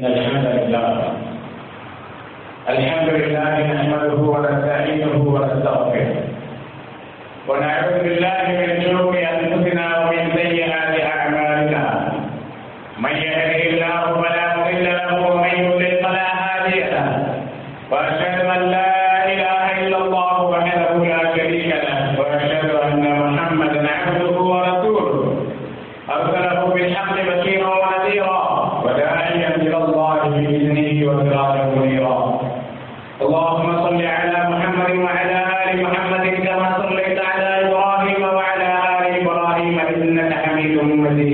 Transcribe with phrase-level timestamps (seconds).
[0.00, 1.12] الحمد لله.
[2.68, 6.16] الحمد لله نحمده ونستعينه ونستغفره.
[7.48, 11.84] ونعوذ بالله من شرور أنفسنا ومن سيئات أعمالنا.
[12.98, 17.08] من يهده الله فلا مضل له ومن يضلل فلا هادي له.
[17.90, 18.85] وأشهد أن لا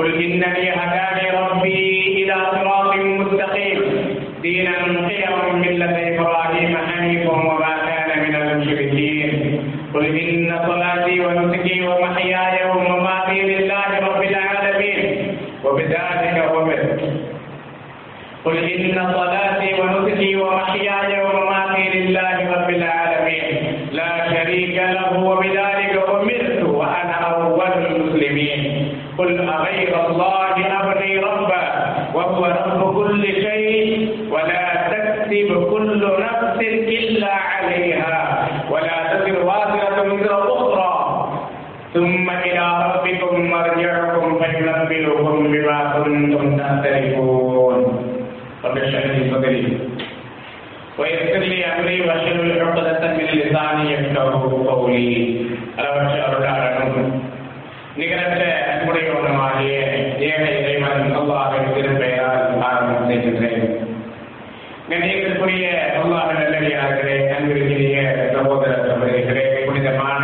[0.00, 3.80] قل إنني هداني ربي إلى صراط مستقيم.
[4.42, 4.72] دينا
[5.08, 9.30] قيما ملة إبراهيم حنيفا وما كان من المشركين.
[9.94, 15.00] قل إن صلاتي ونسكي ومحياي ومماتي لله رب العالمين.
[15.64, 17.00] وبذلك أمرت.
[18.44, 22.99] قل إن صلاتي ونسكي ومحياي ومماتي لله رب العالمين.
[29.19, 31.63] قل أغير الله أبغي ربا
[32.13, 36.59] وهو رب كل شيء ولا تكسب كل نفس
[36.97, 38.17] إلا عليها
[38.69, 40.91] ولا تزر وازرة وزر أخرى
[41.93, 47.77] ثم إلى ربكم مرجعكم فينبئكم بما كنتم تختلفون
[48.65, 49.77] رب اشرح لي صدري
[50.99, 55.45] ويسر لي أمري واحلل عقدة من لساني يفقهوا قولي
[55.77, 57.09] அளவற்ற அருளாளனும்
[57.97, 58.38] நிகரற்ற அன்புடையவனுமாகிய
[60.42, 63.64] ஏக இறைவன் அல்லாஹின் திருப்பெயரால் ஆரம்பம் செய்கின்றேன்
[64.90, 65.64] கண்ணியத்திற்குரிய
[65.98, 67.96] அல்லாஹ் நல்லடியார்களே அன்பிற்கிரிய
[68.34, 70.22] சகோதர சகோதரிகளே புனிதமான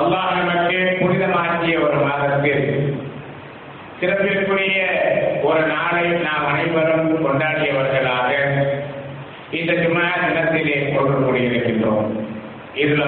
[0.00, 2.64] அல்லாஹ் நமக்கு புனிதமாக்கிய ஒரு மாதத்தில்
[4.00, 4.78] சிறப்பிற்குரிய
[5.42, 8.30] ஒரு நாளை நாம் அனைவரும் கொண்டாடியவர்களாக
[9.58, 12.08] இந்த ஜுமா தினத்திலே கொண்டு கூடியிருக்கின்றோம்
[12.74, 13.04] இதில்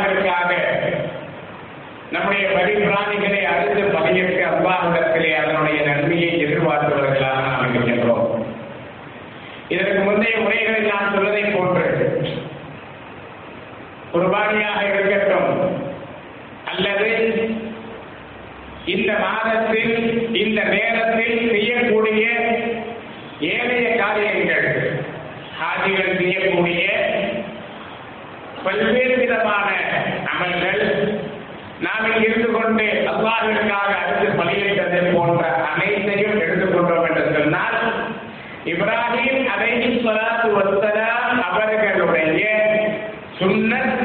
[0.00, 0.52] அல்லாஹிற்காக
[2.10, 8.28] நம்முடைய பரிபிராணிகளை அடுத்து பகையிட்டு அல்லாஹிடத்திலே அதனுடைய நன்மையை எதிர்பார்த்தவர்களாக நாம் இருக்கின்றோம்.
[9.68, 11.84] இதற்கு முந்தைய முறைகளில் நான் சொல்வதை போன்று
[14.12, 15.52] குர்பானியாக இருக்கட்டும்
[16.64, 17.10] அல்லது
[18.86, 19.94] இந்த மாதத்தில்
[20.36, 22.24] இந்த நேரத்தில் செய்யக்கூடிய
[23.52, 24.68] ஏழைய காரியங்கள்
[25.60, 26.82] ஹாஜிகள் செய்யக்கூடிய
[28.64, 29.68] பல்வேறு விதமான
[30.32, 30.82] அமல்கள்.
[31.80, 37.78] நாம் இருந்து கொண்டு அல்லாஹிற்காக அடுத்து பலியிட்டது போன்ற அனைத்தையும் எடுத்துக்கொண்டோம் என்று சொன்னால்
[38.64, 42.42] இப்ராஹிம் அலைஹி சலாத்து வஸ்ஸலாம் அவர்களுடைய
[43.38, 43.99] சுன்னத்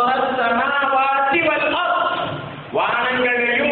[0.00, 1.94] பதர சமாவாசி வல்லம்
[2.74, 3.69] வானங்களையும்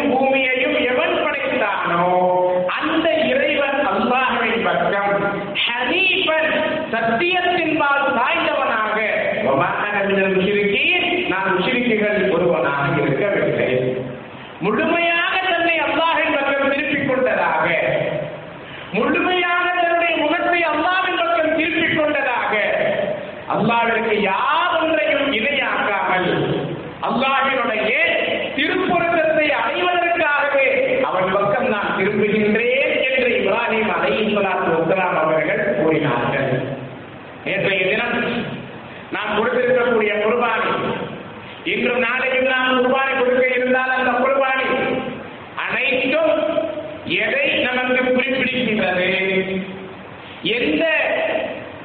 [37.99, 38.45] தினம்
[39.11, 40.71] நாம் கொடுத்திருக்கக்கூடிய குர்பானி.
[41.63, 44.67] இன்றும் நாளையும் நாம் குர்பானி கொடுக்க இருந்தால் அந்த குர்பானி
[45.63, 46.33] அனைத்தும்
[47.23, 49.07] எதை நமக்கு குறிப்பிடுகின்றது?
[50.57, 50.83] எந்த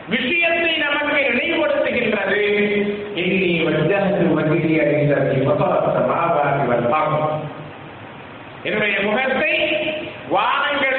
[0.09, 2.43] விஷயத்தை நமக்கு நினைவுபடுத்துகின்றது?
[3.23, 7.33] இன்னி வஜ்ஜத்து வகிரி அறிந்தது மகவத்த மாவாதி வல்பாகம்
[8.63, 9.55] என்னுடைய முகத்தை
[10.29, 10.94] வானங்கள்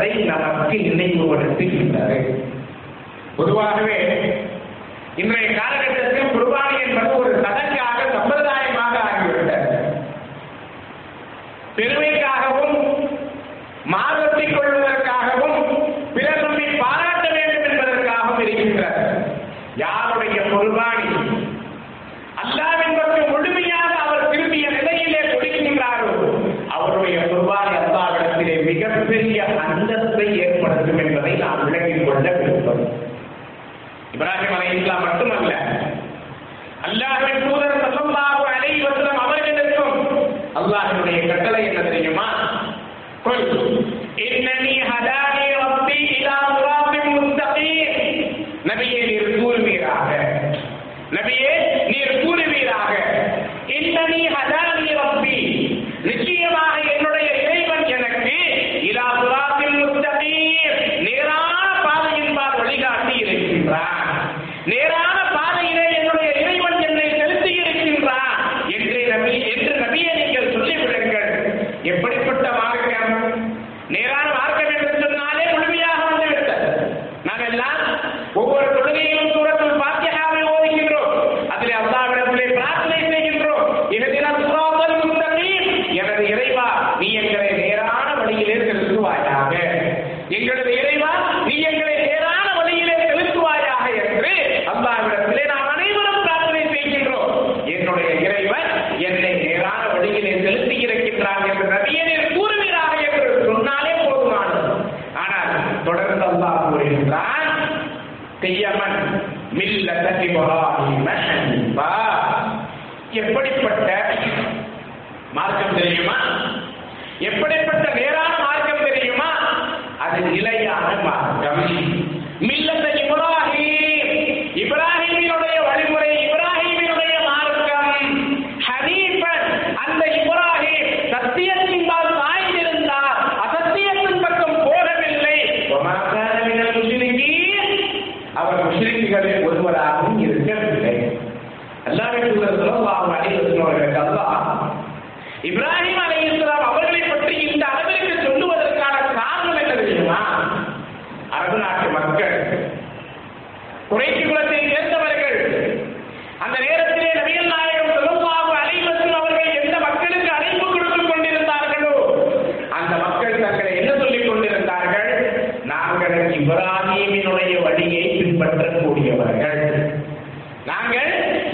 [0.00, 2.18] அதை நமக்கு நினைவுபடுத்துகின்றது
[3.36, 3.96] பொதுவாகவே
[5.16, 5.49] இன்றைய
[51.12, 51.54] நபியே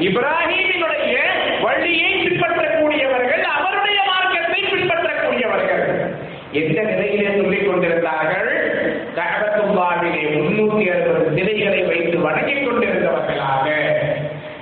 [0.01, 1.15] இப்ராஹீமினுடைய
[1.63, 5.85] வழியை பின்பற்றக்கூடியவர்கள் அவருடைய மார்க்கத்தை பின்பற்றக்கூடியவர்கள்.
[6.53, 8.51] எந்த நிலையிலே சொல்லிக் கொண்டிருந்தார்கள்?
[9.17, 13.67] காபத்துல்லாவிலே முன்னூத்தி அறுபது சிலைகளை வைத்து வணங்கிக் கொண்டிருந்தவர்களாக.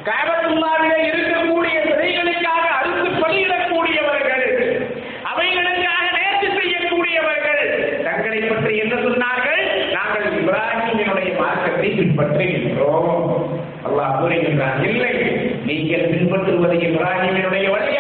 [0.09, 4.47] காபத்துல்லாவிலே இருக்கக்கூடிய சிலைகளுக்காக அறுத்து பலியிடக்கூடியவர்கள்
[5.31, 7.63] அவைகளுக்காக நேர்ச்சி செய்யக்கூடியவர்கள்.
[8.05, 9.63] தங்களை பற்றி என்ன சொன்னார்கள்?
[9.93, 12.64] நாங்கள் இப்ராஹிமினுடைய மார்க்கத்தை பின்பற்றுகிறோம்.
[16.47, 17.94] திருமதி இப்ராஹிமினுடைய வழி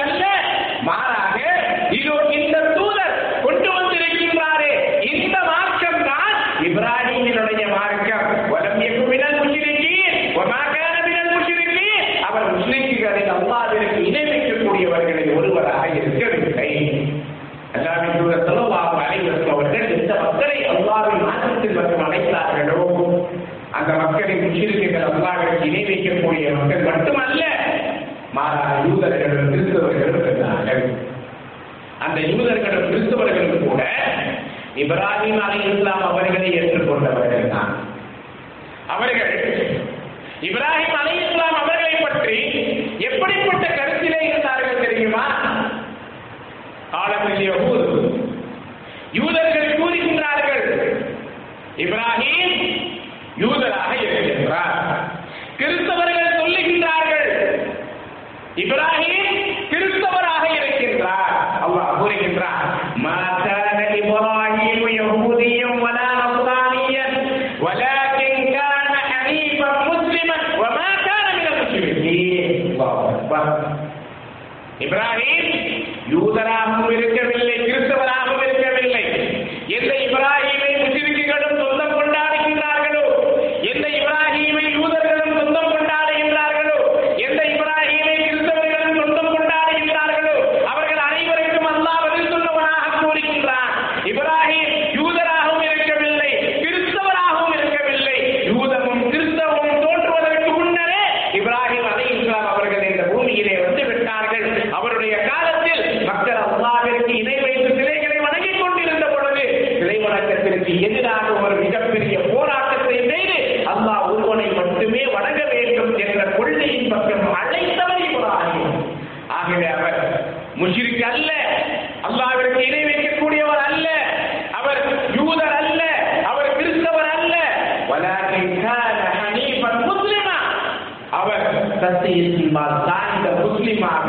[133.74, 134.08] நிச்சயமாக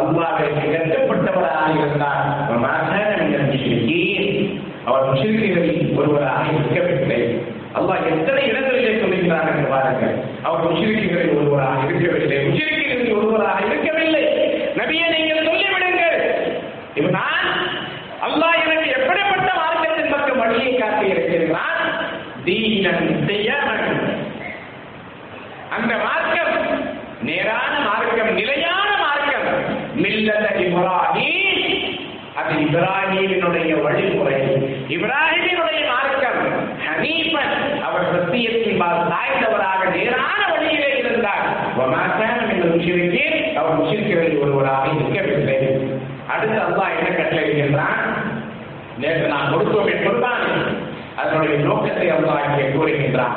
[0.00, 2.26] அல்லாவிற்கு கட்டுப்பட்டவராக இருந்தார்.
[4.84, 7.20] அவர் முஷிர்களில் ஒருவராக இருக்கவில்லை.
[7.78, 10.14] அல்லாஹ் எத்தனை இடங்களிலே சொல்லுகிறார் என்று பாருங்கள்.
[10.42, 12.38] அவர் முஷிர்களில் ஒருவராக இருக்கவில்லை.
[12.46, 14.24] முஷிர்களில் ஒருவராக இருக்கவில்லை.
[14.80, 16.18] நபியை நீங்கள் சொல்லிவிடுங்கள்.
[16.94, 17.50] இப்ப நான்
[18.26, 21.82] அல்லாஹ் எனக்கு எப்படிப்பட்ட மார்க்கத்தின் பக்கம் வழியை காட்டி இருக்கிறான்?
[22.44, 23.86] தீனன் செய்யவன்.
[25.78, 26.56] அந்த மார்க்கம்
[27.22, 29.48] நேரான மார்க்கம் நிலையான மார்க்கம்
[30.02, 31.64] மில்லத இப்ராஹிம்
[32.40, 34.40] அது இப்ராஹிமினுடைய வழிமுறை
[34.96, 36.40] இப்ராஹிமினுடைய மார்க்கம்
[36.86, 37.54] ஹனீபன்
[37.86, 41.44] அவர் சத்தியத்தின் சாய்ந்தவராக நேரான வழியிலே இருந்தார்.
[41.78, 43.24] வமாக்கான என்று
[43.60, 45.58] அவர் முஷிரிக்கிறதில் ஒருவராக இருக்கவில்லை.
[46.34, 48.00] அடுத்து அல்லா என்ன கட்டளையிடுகின்றான்
[49.02, 50.46] நேற்று நான் கொடுத்தோம் என்பதுதான்
[51.16, 53.36] அதனுடைய நோக்கத்தை அல்லா இங்கே கூறுகின்றான்.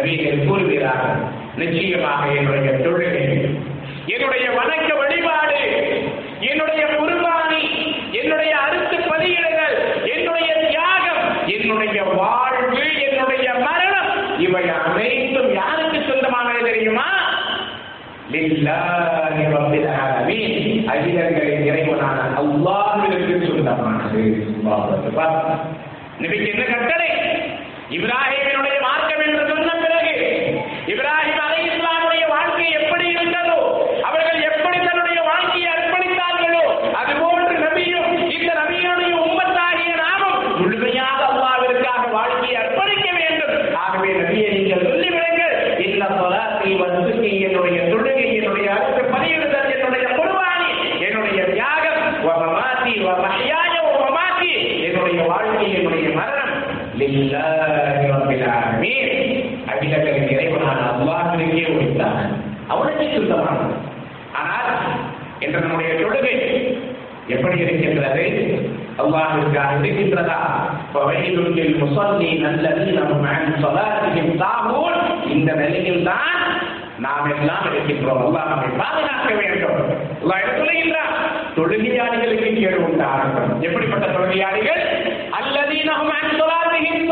[0.00, 1.18] நபிகள் கூறுகிறார்கள்.
[1.56, 3.24] நிச்சயமாக என்னுடைய தொழுகை
[4.06, 5.58] என்னுடைய வணக்க வழிபாடு
[6.40, 7.62] என்னுடைய குர்பானி
[8.12, 9.76] என்னுடைய அறுத்து பதியிடங்கள்
[10.14, 17.08] என்னுடைய தியாகம் என்னுடைய வாழ்வு என்னுடைய மரணம் இவை அனைத்தும் யாருக்கு சொந்தமானது தெரியுமா?
[20.92, 24.22] அகிலங்களின் இறைவனான அல்லாஹ்விற்கு சொந்தமானது.
[26.20, 27.10] நபிக்கு என்ன கட்டளை?
[27.90, 28.79] இப்ராஹிமினுடைய
[62.72, 63.76] அவனுக்கு சுத்தமானது
[64.40, 64.70] ஆனால்
[65.38, 66.34] இன்று நம்முடைய தொழுகை
[67.34, 68.24] எப்படி இருக்கின்றது?
[69.02, 70.38] அல்லாஹிற்காக இருக்கின்றதா?
[70.92, 74.98] ஃபவைலுல் முசல்லி நல்லது நம் அன் ஸலாத்திஹிம் சாஹூன்
[75.34, 76.42] இந்த நிலையில் தான்
[77.04, 78.22] நாம் எல்லாம் இருக்கின்றோம்.
[78.26, 79.78] அல்லாஹ் நம்மை பாதுகாக்க வேண்டும்.
[80.22, 80.96] அல்லாஹ் என்ன
[81.56, 83.52] தொழுகையாளிகளுக்கு கேடு உண்டாகட்டும்.
[83.60, 84.82] எப்படிப்பட்ட தொழுகையாளிகள்?
[85.38, 87.08] அல்லது ஹும் அன் ஸலாத்திஹிம்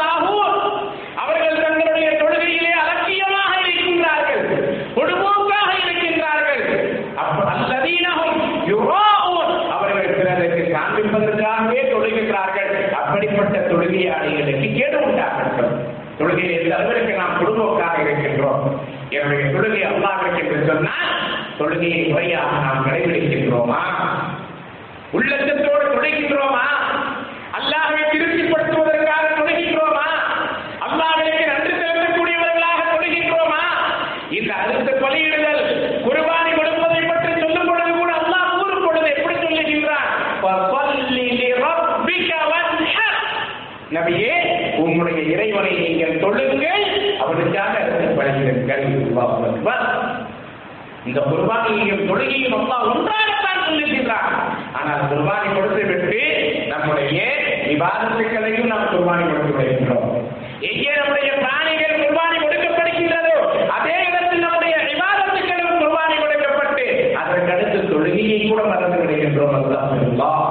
[16.70, 18.64] தொழுகை அளவிற்கு நாம் குடும்பக்காக இருக்கின்றோம்.
[19.10, 21.12] என்னுடைய தொழுகை அல்லாவிற்கு என்று சொன்னால்
[21.58, 23.80] தொழுகையை முறையாக நாம் கடைபிடிக்கின்றோமா?
[25.12, 25.54] உள்ளத்தோடு
[25.88, 26.64] துடைக்கின்றோமா
[27.58, 30.06] அல்லாஹ்வை திருப்திப்படுத்துவதற்காக தொழுகின்றோமா
[30.86, 33.62] அல்லாஹ்விற்கு நன்றி செலுத்தக்கூடியவர்களாக தொழுகின்றோமா
[34.38, 35.62] இந்த அடுத்த பலியிடுதல்
[36.04, 40.08] குர்பானி கொடுப்பதை பற்றி சொல்லும் பொழுது கூட அல்லாஹ் கூறும் பொழுது எப்படி சொல்லுகின்றான்
[40.42, 43.18] "ஃபஸல்லி லிரப்பிக வன்ஹர்."
[43.96, 44.34] நபியே
[44.82, 46.84] உம்முடைய இறைவனை நீங்கள் தொழுங்கள்
[47.24, 47.74] அவனுக்காக
[48.18, 49.86] பலியிடுங்கள் அல்லாஹ் அக்பர்.
[51.08, 54.32] இந்த குர்பானியையும் தொழுகையும் அல்லா ஒன்றாகத்தான் சொல்லுகின்றான்
[54.78, 56.20] ஆனால் குர்பானி கொடுத்து விட்டு
[56.72, 57.20] நம்முடைய
[57.68, 60.08] விவாதத்துக்களையும் நாம் குர்பானி கொடுத்து விடுகின்றோம்
[60.68, 63.36] எங்கே நம்முடைய பிராணிகள் குர்பானி கொடுக்கப்படுகின்றதோ
[63.76, 66.86] அதே இடத்தில் நம்முடைய விவாதத்துக்களும் குர்பானி கொடுக்கப்பட்டு
[67.22, 70.46] அதற்கு அடுத்து தொழுகையை கூட மறந்து விடுகின்றோம் அல்லாஹ்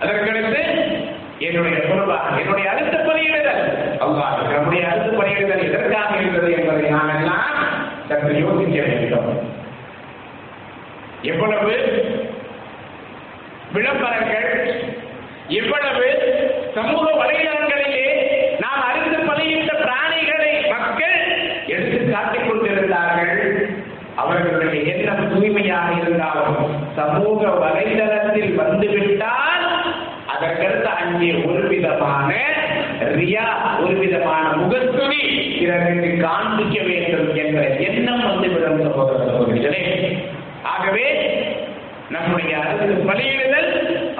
[0.00, 0.62] அதற்கடுத்து
[1.46, 3.62] என்னுடைய குர்பான் என்னுடைய அடுத்த பலியிடுதல்
[4.04, 7.52] அல்லாஹ் நம்முடைய அடுத்த பலியிடுதல் எதற்காக இருந்தது என்பதை நாம் எல்லாம்
[8.08, 9.30] சற்று யோசிக்க வேண்டும்
[11.30, 11.72] எவ்வளவு
[13.74, 14.50] விளம்பரங்கள்
[15.56, 16.06] எவ்வளவு
[16.76, 18.04] சமூக வலைதளங்களிலே
[18.62, 21.16] நாம் அறுத்து பலியிட்ட பிராணிகளை மக்கள்
[21.68, 23.42] எடுத்து காட்டிக் கொண்டிருந்தார்கள்
[24.16, 26.62] அவர்களுடைய எண்ணம் தூய்மையாக இருந்தாலும்
[26.96, 29.64] சமூக வலைதளத்தில் வந்துவிட்டால்
[30.32, 32.30] அதற்கடுத்து அங்கே ஒரு விதமான
[33.14, 33.46] ரியா
[33.80, 35.20] ஒரு விதமான முகத்துணி
[35.58, 39.82] பிறருக்கு காண்பிக்க வேண்டும் என்ற எண்ணம் வந்துவிடும் சகோதர சகோதரிகளே
[40.72, 41.06] ஆகவே
[42.10, 43.70] நம்முடைய அரசு பலியிடுதல்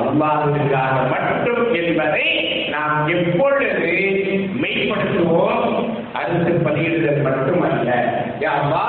[0.03, 2.25] அல்லாஹுக்காக மட்டும் என்பதை
[2.71, 3.69] நாம் எப்பொழுது
[4.63, 5.67] மெய்ப்படுத்துவோம்?
[6.15, 7.91] அரசு பலியிடுதல் மட்டுமல்ல.
[8.41, 8.85] யாவா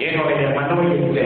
[0.00, 1.24] என்னுடைய மனோயிற்று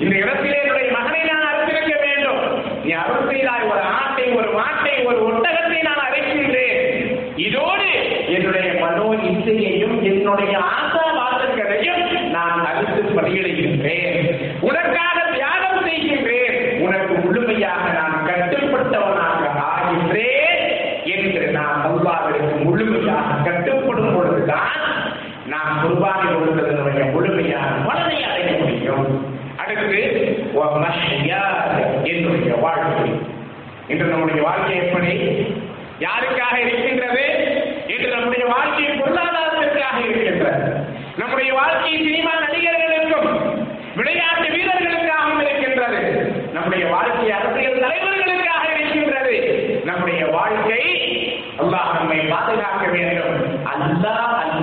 [0.00, 2.40] இந்த இடத்திலே என்னுடைய மகனை நான் அறுத்திருக்க வேண்டும்.
[2.84, 6.78] நீ அருள் செய்தாய் ஒரு ஆட்டை ஒரு மாட்டை ஒரு ஒட்டகத்தை நான் அழைக்கின்றேன்
[7.38, 7.88] இதோடு
[8.28, 10.89] என்னுடைய மனோ இசையையும் என்னுடைய ஆசை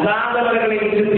[0.07, 1.16] சார்ந்தவர்களை அல்லாதவர்களை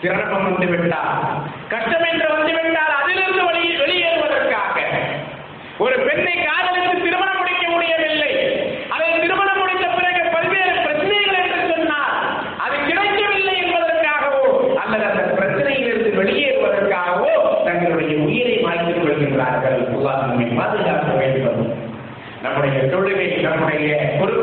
[0.00, 1.12] சிறப்பம் வந்து விட்டால்
[1.72, 4.76] கஷ்டம் என்று வந்து விட்டால் அதிலிருந்து வெளியே வெளியேறுவதற்காக.
[5.84, 8.32] ஒரு பெண்ணை காதலித்து திருமணம் முடிக்க முடியவில்லை.
[8.94, 12.14] அதை திருமணம் முடித்த பிறகு பல்வேறு பிரச்சனைகள் என்று சொன்னார்
[12.64, 14.44] அது கிடைக்கவில்லை என்பதற்காகவோ
[14.82, 17.32] அல்லது அந்த பிரச்சனையிலிருந்து வெளியேறுவதற்காகவோ
[17.68, 19.80] தங்களுடைய உயிரை மாற்றிக் கொள்கின்றார்கள்.
[19.96, 21.62] அல்லாஹ் நம்மை பாதுகாக்க வேண்டும்.
[22.44, 23.86] நம்முடைய தொழுகை நம்முடைய
[24.18, 24.35] குர்பானி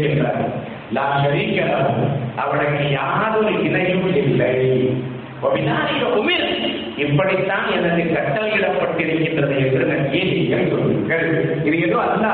[0.00, 0.44] இருக்கின்றார்
[0.92, 1.86] லா ஷரீக
[2.36, 4.88] அவனுக்கு யாதொரு இணையும் இல்லை.
[5.42, 6.48] உமிர்
[6.96, 11.64] இப்படித்தான் எனக்கு கட்டளையிடப்பட்டிருக்கின்றது என்று நம்பியை சொல்லுங்கள்?
[11.64, 12.26] இது ஏதோ அல்ல.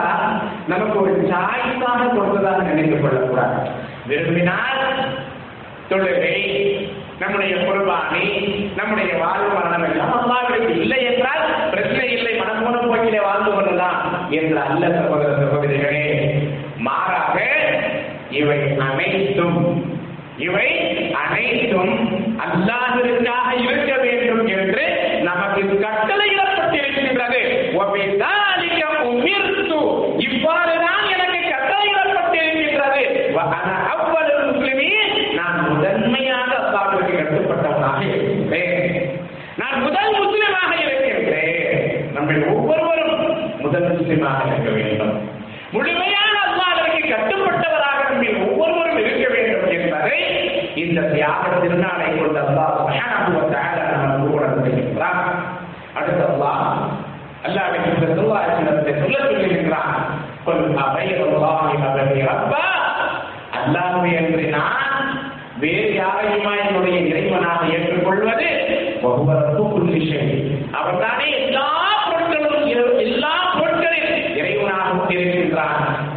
[0.69, 3.71] நமக்கு ஒரு சாய்ஸாக கொடுத்ததாக நினைத்துக் கொள்ளக்கூடாது.
[4.07, 4.83] விரும்பினால்
[5.91, 6.65] தொழுகை
[7.21, 8.25] நம்முடைய குர்பானி
[8.77, 12.41] நம்முடைய வாழ்வு மரணம் எல்லாம் அல்லாவிற்கு இல்லை என்றால் பிரச்சனை இல்லை.
[12.41, 14.06] மனப்போன போக்கிலே வாழ்ந்து கொள்ளலாம்.
[14.31, 16.05] என்று அல்ல சகோதர சகோதரிகளே
[16.79, 17.37] மாறாக
[18.33, 19.61] இவை அனைத்தும்
[20.39, 20.69] இவை
[21.23, 21.93] அனைத்தும்
[22.47, 24.85] அல்லாஹிற்காக இருக்க வேண்டும் என்று
[25.23, 27.41] நமக்கு கட்டளையிடப்பட்டிருக்கின்றது
[27.79, 28.33] ஒபிதா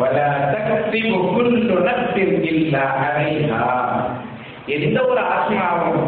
[0.01, 2.17] وَلَا تَكْسِبُ كُلُّ نَفْسٍ
[2.49, 3.65] إِلَّا عَلَيْهَا
[4.77, 6.05] எந்த ஒரு ஆத்மாவும்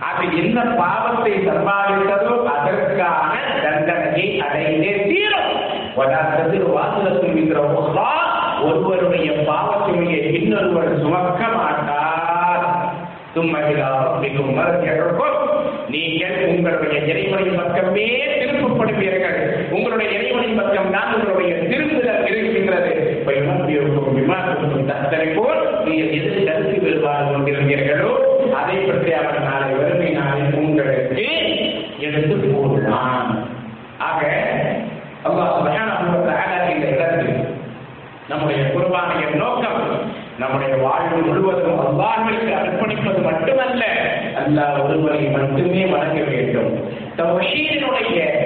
[0.00, 3.32] அது என்ன பாவத்தை சம்பாதித்ததோ அதற்கான
[3.64, 5.50] தண்டனையை அடைந்தே தீரும்
[5.96, 8.08] வதாத்தத்தில் வாசலத்தில் இருக்கிற ஒவ்வா
[8.64, 12.64] ஒருவருடைய பாவச்சுமையை இன்னொருவர் சுமக்க மாட்டார்
[13.34, 13.90] தும்மகிலா
[14.22, 15.53] மிகவும் மறுத்தியவர்களுக்கும்
[15.93, 19.39] நீங்கள் உங்களுடைய இறைவனின் பக்கமே திருப்பப்படுவீர்கள்
[19.71, 22.91] உங்களுடைய இறைவனின் பக்கம் தான் உங்களுடைய திருப்புதல் இருக்கின்றது.
[25.37, 28.11] போல் நீங்கள் எது கருத்து விடுவார் கொண்டிருந்தீர்களோ
[28.59, 31.25] அதை பற்றி அவர் நாளை வறுமை நாளில் உங்களுக்கு
[32.07, 33.29] எடுத்து போடலாம்
[34.07, 34.21] ஆக
[35.27, 37.33] அல்லாஹ் சுப்ஹானஹு வ தஆலா இந்த இடத்தில்
[38.29, 39.81] நம்முடைய குர்பானிய நோக்கம்
[40.39, 43.83] நம்முடைய வாழ்வு முழுவதும் அல்லாஹ்விற்கு அர்ப்பணிப்பது மட்டுமல்ல
[44.45, 46.73] அல்லாஹ் ஒருவரை மட்டுமே வணங்க வேண்டும்.
[47.17, 48.44] தவஷீரனுடைய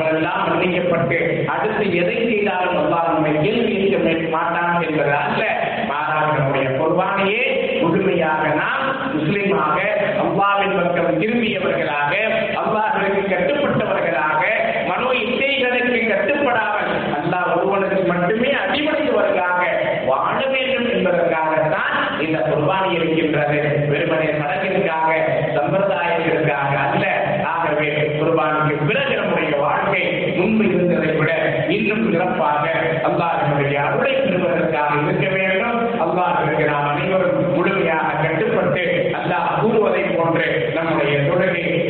[0.00, 5.42] அவங்களெல்லாம் மன்னிக்கப்பட்டு அடுத்து எதை செய்தாலும் அல்லாஹ் நம்மை கேள்வி கேட்க மாட்டான் என்பது அல்ல.
[5.86, 7.42] மாறாக நம்முடைய குர்பானியே
[7.82, 9.76] முழுமையாக நாம் முஸ்லீமாக
[10.22, 11.89] அல்லாவின் பக்கம் திரும்பியவர்கள்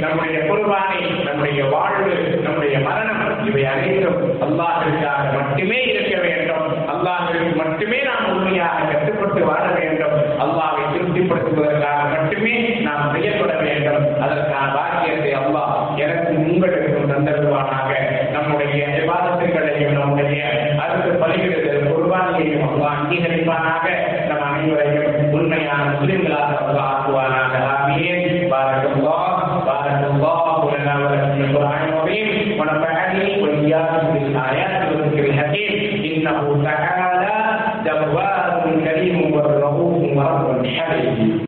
[0.01, 6.69] நம்முடைய குர்பானை நம்முடைய வாழ்வு நம்முடைய மரணம் இவை அனைத்தும் அல்லாஹிற்காக மட்டுமே இருக்க வேண்டும்.
[6.89, 10.17] அல்லாஹிற்கு மட்டுமே நாம் உண்மையாக கட்டுப்பட்டு வாழ வேண்டும்.
[10.41, 14.21] அல்லாவை திருப்திப்படுத்துவதற்காக மட்டுமே நாம் செயல்பட வேண்டும்.
[14.21, 17.91] அதற்கான பாக்கியத்தை அல்லாஹ் எனக்கும் உங்களுக்கும் தந்தருவானாக.
[18.33, 20.39] நம்முடைய விவாதத்துகளையும் நம்முடைய
[20.79, 23.87] அடுத்த பலிகளுக்கு குர்பானியையும் அல்லாஹ் அங்கீகரிப்பானாக.